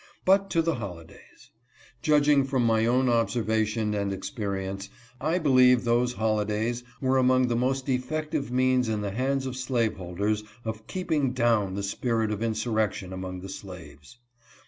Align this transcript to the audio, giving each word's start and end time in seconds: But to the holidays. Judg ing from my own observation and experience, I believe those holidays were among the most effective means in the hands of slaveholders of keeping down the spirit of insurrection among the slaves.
But 0.25 0.49
to 0.49 0.63
the 0.63 0.73
holidays. 0.73 1.51
Judg 2.01 2.27
ing 2.27 2.43
from 2.45 2.65
my 2.65 2.87
own 2.87 3.07
observation 3.07 3.93
and 3.93 4.11
experience, 4.11 4.89
I 5.19 5.37
believe 5.37 5.83
those 5.83 6.13
holidays 6.13 6.83
were 7.01 7.19
among 7.19 7.49
the 7.49 7.55
most 7.55 7.87
effective 7.87 8.49
means 8.51 8.89
in 8.89 9.01
the 9.01 9.11
hands 9.11 9.45
of 9.45 9.55
slaveholders 9.55 10.43
of 10.65 10.87
keeping 10.87 11.33
down 11.33 11.75
the 11.75 11.83
spirit 11.83 12.31
of 12.31 12.41
insurrection 12.41 13.13
among 13.13 13.41
the 13.41 13.49
slaves. 13.49 14.17